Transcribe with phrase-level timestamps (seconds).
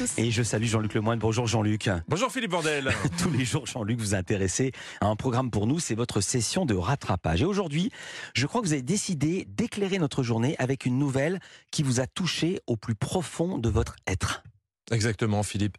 [0.00, 0.18] tous.
[0.18, 1.18] Et je salue Jean-Luc Lemoyne.
[1.18, 1.90] Bonjour Jean-Luc.
[2.08, 2.90] Bonjour Philippe Bordel.
[3.22, 6.74] Tous les jours, Jean-Luc, vous intéressez à un programme pour nous, c'est votre session de
[6.74, 7.42] rattrapage.
[7.42, 7.90] Et aujourd'hui,
[8.34, 11.38] je crois que vous avez décidé d'éclairer notre journée avec une nouvelle
[11.70, 14.42] qui vous a touché au plus profond de votre être.
[14.90, 15.76] Exactement Philippe.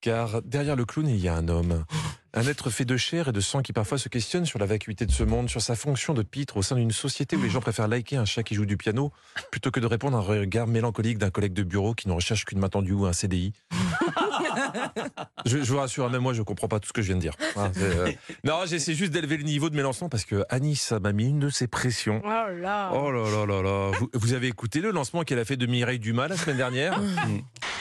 [0.00, 1.84] Car derrière le clown, il y a un homme.
[2.38, 5.06] Un être fait de chair et de sang qui parfois se questionne sur la vacuité
[5.06, 7.60] de ce monde, sur sa fonction de pitre au sein d'une société où les gens
[7.60, 9.12] préfèrent liker un chat qui joue du piano
[9.50, 12.44] plutôt que de répondre à un regard mélancolique d'un collègue de bureau qui ne recherche
[12.44, 13.52] qu'une main tendue ou un CDI.
[15.46, 17.20] je, je vous rassure, même moi je comprends pas tout ce que je viens de
[17.20, 17.34] dire.
[17.56, 18.12] Euh,
[18.44, 21.26] Non, j'essaie juste d'élever le niveau de mes lancements parce que Annie, ça m'a mis
[21.28, 22.22] une de ses pressions.
[22.24, 22.28] Oh
[22.60, 22.90] là.
[22.94, 23.90] Oh là là là là.
[23.98, 27.00] Vous, vous avez écouté le lancement qu'elle a fait de Mireille Dumas la semaine dernière?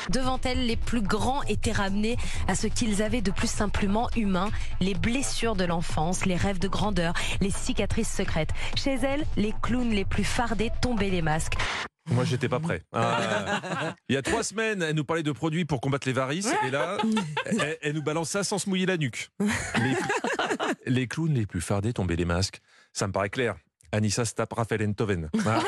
[0.09, 4.49] Devant elle, les plus grands étaient ramenés à ce qu'ils avaient de plus simplement humain,
[4.79, 8.51] les blessures de l'enfance, les rêves de grandeur, les cicatrices secrètes.
[8.75, 11.57] Chez elle, les clowns les plus fardés tombaient les masques.
[12.09, 12.83] Moi, j'étais pas prêt.
[12.93, 16.49] Ah, il y a trois semaines, elle nous parlait de produits pour combattre les varices,
[16.65, 16.97] et là,
[17.81, 19.29] elle, nous balance ça sans se mouiller la nuque.
[20.85, 22.61] Les, clowns les plus fardés tombaient les masques.
[22.93, 23.55] Ça me paraît clair.
[23.91, 25.29] Anissa se tape Raphaël Enthoven.
[25.45, 25.59] Ah.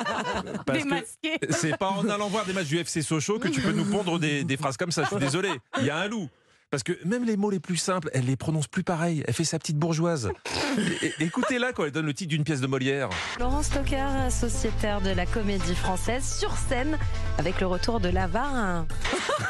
[1.50, 4.18] C'est pas en allant voir des matchs du FC Sochaux que tu peux nous pondre
[4.18, 5.02] des, des phrases comme ça.
[5.04, 5.50] Je suis désolé.
[5.78, 6.28] Il y a un loup.
[6.70, 9.24] Parce que même les mots les plus simples, elle les prononce plus pareil.
[9.26, 10.30] Elle fait sa petite bourgeoise.
[11.18, 13.08] Écoutez-la quand elle donne le titre d'une pièce de Molière.
[13.40, 16.96] Laurent Stocker, sociétaire de la comédie française, sur scène
[17.38, 18.86] avec le retour de l'avare.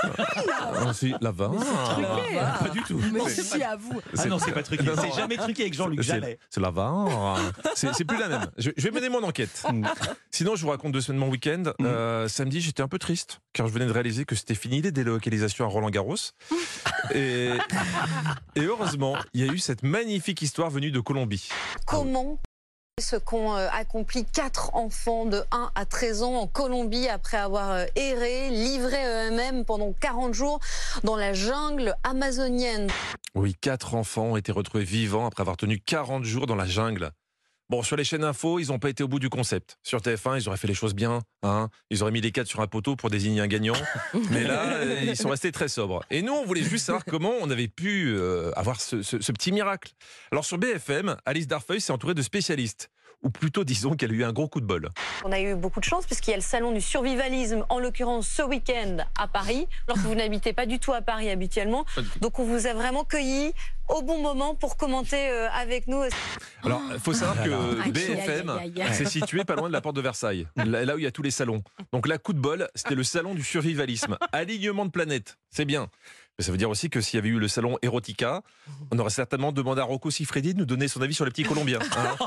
[0.09, 1.49] Ah, si, la va.
[1.49, 2.37] truqué.
[2.37, 3.01] Pas du tout.
[3.13, 4.01] Merci à vous.
[4.17, 4.85] Ah non, c'est pas truqué.
[4.99, 6.39] C'est jamais truqué avec Jean-Luc, jamais.
[6.49, 7.39] C'est la VAR.
[7.75, 8.47] C'est plus la même.
[8.57, 9.63] Je, je vais mener mon enquête.
[10.31, 11.65] Sinon, je vous raconte deux semaines mon week-end.
[11.83, 14.93] Euh, samedi, j'étais un peu triste car je venais de réaliser que c'était fini les
[14.93, 16.17] délocalisations à Roland Garros.
[17.15, 17.51] Et,
[18.57, 21.49] et heureusement, il y a eu cette magnifique histoire venue de Colombie.
[21.87, 22.39] Comment
[23.01, 27.71] ce qu'ont euh, accompli quatre enfants de 1 à 13 ans en Colombie après avoir
[27.71, 30.61] euh, erré, livré eux-mêmes pendant 40 jours
[31.03, 32.89] dans la jungle amazonienne?
[33.35, 37.11] Oui, quatre enfants ont été retrouvés vivants après avoir tenu 40 jours dans la jungle.
[37.71, 39.79] Bon, sur les chaînes info, ils n'ont pas été au bout du concept.
[39.85, 41.21] Sur TF1, ils auraient fait les choses bien.
[41.45, 43.77] Hein ils auraient mis les quatre sur un poteau pour désigner un gagnant.
[44.33, 46.03] Mais là, ils sont restés très sobres.
[46.11, 49.31] Et nous, on voulait juste savoir comment on avait pu euh, avoir ce, ce- ce
[49.31, 49.93] petit miracle.
[50.33, 52.91] Alors sur BFM, Alice Darfeuille s'est entourée de spécialistes.
[53.23, 54.89] Ou plutôt, disons qu'elle a eu un gros coup de bol.
[55.25, 58.27] On a eu beaucoup de chance puisqu'il y a le salon du survivalisme, en l'occurrence
[58.27, 61.85] ce week-end à Paris, alors que vous n'habitez pas du tout à Paris habituellement.
[62.23, 63.53] Donc on vous a vraiment cueilli
[63.89, 66.01] au bon moment pour commenter euh, avec nous.
[66.65, 68.59] Alors, il faut savoir Ah que aïe, BFM,
[68.93, 71.23] c'est situé pas loin de la porte de Versailles, là où il y a tous
[71.23, 71.63] les salons.
[71.93, 74.17] Donc là, coup de bol, c'était le salon du survivalisme.
[74.33, 75.89] Alignement de planètes, c'est bien.
[76.39, 78.43] Mais ça veut dire aussi que s'il y avait eu le salon Erotica,
[78.93, 81.43] on aurait certainement demandé à Rocco Siffredi de nous donner son avis sur les petits
[81.43, 81.81] Colombiens.
[81.97, 82.17] hein.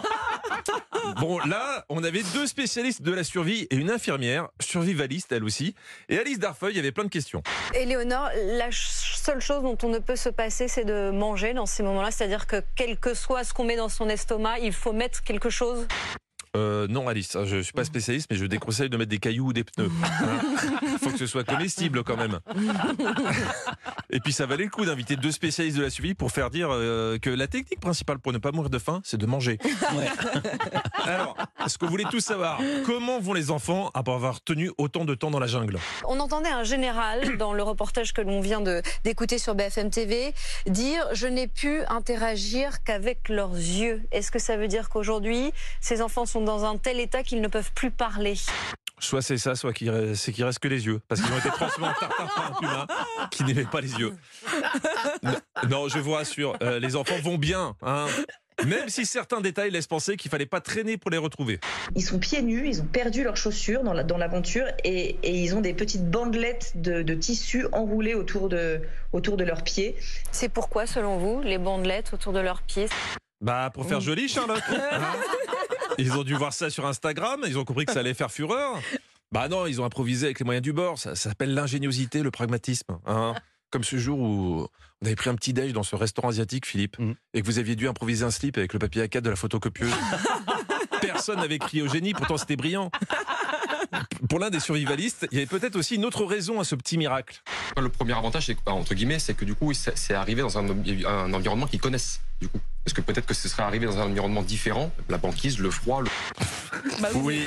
[1.19, 5.75] Bon, là, on avait deux spécialistes de la survie et une infirmière, survivaliste elle aussi.
[6.09, 7.43] Et Alice Darfeuille avait plein de questions.
[7.73, 11.83] Éléonore, la seule chose dont on ne peut se passer, c'est de manger dans ces
[11.83, 12.11] moments-là.
[12.11, 15.49] C'est-à-dire que quel que soit ce qu'on met dans son estomac, il faut mettre quelque
[15.49, 15.87] chose.
[16.55, 19.53] Euh, non, Alice, je suis pas spécialiste, mais je déconseille de mettre des cailloux ou
[19.53, 19.89] des pneus.
[20.83, 22.39] Il faut que ce soit comestible quand même.
[24.11, 26.67] Et puis ça valait le coup d'inviter deux spécialistes de la survie pour faire dire
[26.71, 29.57] euh, que la technique principale pour ne pas mourir de faim, c'est de manger.
[31.05, 35.05] Alors, ce que vous voulez tous savoir, comment vont les enfants après avoir tenu autant
[35.05, 35.79] de temps dans la jungle?
[36.07, 40.33] On entendait un général dans le reportage que l'on vient de- d'écouter sur BFM TV
[40.67, 44.03] dire je n'ai pu interagir qu'avec leurs yeux.
[44.11, 47.47] Est-ce que ça veut dire qu'aujourd'hui ces enfants sont dans un tel état qu'ils ne
[47.47, 48.35] peuvent plus parler
[48.99, 51.01] Soit c'est ça, soit qu'il reste- c'est qu'il reste que les yeux.
[51.09, 52.87] Parce qu'ils ont été transformés en tartare par un humain
[53.31, 54.13] qui n'aimait pas les yeux.
[55.23, 55.33] Non,
[55.69, 57.75] non, je vous rassure, euh, les enfants vont bien.
[57.81, 58.05] hein.
[58.65, 61.59] Même si certains détails laissent penser qu'il fallait pas traîner pour les retrouver.
[61.95, 65.31] Ils sont pieds nus, ils ont perdu leurs chaussures dans la- dans l'aventure et, et
[65.43, 68.79] ils ont des petites bandelettes de, de tissu enroulées autour de,
[69.11, 69.95] autour de leurs pieds.
[70.31, 72.87] C'est pourquoi, selon vous, les bandelettes autour de leurs pieds?
[73.41, 74.61] Bah, pour faire joli, Charlotte.
[74.69, 75.01] hein.
[75.97, 78.79] Ils ont dû voir ça sur Instagram, ils ont compris que ça allait faire fureur.
[79.31, 80.97] Bah non, ils ont improvisé avec les moyens du bord.
[80.99, 82.97] Ça, ça s'appelle l'ingéniosité, le pragmatisme.
[83.05, 83.33] hein.
[83.71, 84.67] Comme ce jour où
[85.01, 87.15] on avait pris un petit déj dans ce restaurant asiatique, Philippe, Mhm.
[87.33, 89.91] et que vous aviez dû improviser un slip avec le papier A4 de la photocopieuse.
[91.01, 92.91] Personne n'avait crié au génie, pourtant c'était brillant.
[94.29, 96.97] Pour l'un des survivalistes, il y avait peut-être aussi une autre raison à ce petit
[96.97, 97.41] miracle.
[97.77, 100.41] Le premier avantage, c'est que, bah, entre guillemets, c'est que du coup, c'est c'est arrivé
[100.41, 100.65] dans un,
[101.05, 102.21] un environnement qu'ils connaissent.
[102.41, 105.59] Du coup, parce que peut-être que ce serait arrivé dans un environnement différent, la banquise,
[105.59, 106.09] le froid, le...
[107.15, 107.45] Oui,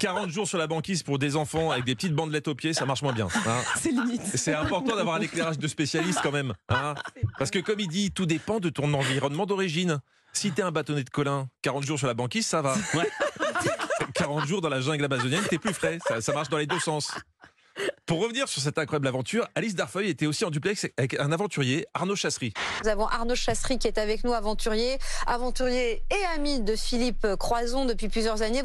[0.00, 2.86] 40 jours sur la banquise pour des enfants avec des petites bandelettes aux pieds, ça
[2.86, 3.28] marche moins bien.
[3.46, 3.58] hein.
[3.76, 4.22] C'est limite.
[4.34, 6.54] C'est important d'avoir un éclairage de spécialiste quand même.
[6.70, 6.94] hein.
[7.38, 10.00] Parce que comme il dit, tout dépend de ton environnement d'origine.
[10.32, 12.74] Si t'es un bâtonnet de Colin, 40 jours sur la banquise, ça va.
[14.14, 15.98] 40 jours dans la jungle amazonienne, t'es plus frais.
[16.06, 17.10] Ça, ça marche dans les deux sens.
[18.06, 21.86] Pour revenir sur cette incroyable aventure, Alice Darfeuille était aussi en duplex avec un aventurier,
[21.92, 22.52] Arnaud Chassery.
[22.84, 27.84] Nous avons Arnaud Chassery qui est avec nous, aventurier, aventurier et ami de Philippe Croison
[27.84, 28.62] depuis plusieurs années.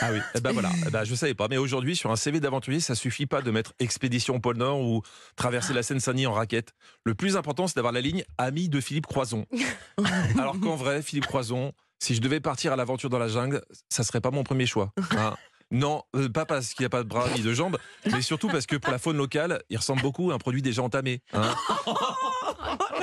[0.00, 1.48] Ah oui, eh ben voilà, eh ben je savais pas.
[1.48, 5.02] Mais aujourd'hui, sur un CV d'aventurier, ça suffit pas de mettre expédition pôle Nord ou
[5.34, 6.72] traverser la Seine-Saint-Denis en raquette.
[7.02, 9.46] Le plus important, c'est d'avoir la ligne ami de Philippe Croison.
[10.38, 14.04] Alors qu'en vrai, Philippe Croison, si je devais partir à l'aventure dans la jungle, ça
[14.04, 14.92] serait pas mon premier choix.
[15.16, 15.34] hein.
[15.72, 17.76] Non, euh, pas parce qu'il n'y a pas de bras ni de jambes,
[18.12, 20.82] mais surtout parce que pour la faune locale, il ressemble beaucoup à un produit déjà
[20.82, 21.20] entamé.
[21.32, 21.54] hein.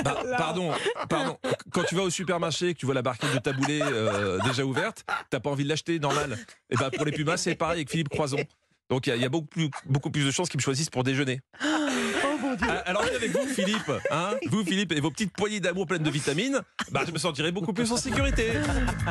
[0.03, 0.71] Bah, pardon,
[1.07, 1.37] pardon.
[1.71, 4.65] Quand tu vas au supermarché et que tu vois la barquette de taboulé euh, déjà
[4.65, 6.37] ouverte, t'as pas envie de l'acheter, normal.
[6.69, 8.37] Et ben pour les pumas, c'est pareil avec Philippe Croison.
[8.89, 10.63] Donc il y a- il y, a beaucoup plus, beaucoup plus de chances qu'ils me
[10.63, 11.39] choisissent pour déjeuner.
[12.61, 16.09] Ah, Alors avec vous, Philippe, hein, vous, Philippe, et vos petites poignées d'amour pleines de
[16.09, 16.61] vitamines,
[16.91, 18.51] bah, je me sentirais beaucoup plus en sécurité.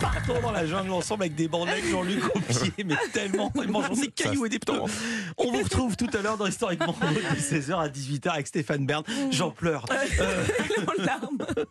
[0.00, 3.90] Partons dans la jungle ensemble avec des bandelettes Jean-Luc au pied, mais tellement, ils mangent
[4.00, 4.80] des cailloux et des pneus.
[5.38, 9.02] On vous retrouve tout à l'heure dans Historiquement de 16h à 18h avec Stéphane Bern.
[9.30, 9.86] J'en pleure.
[10.20, 10.44] Euh,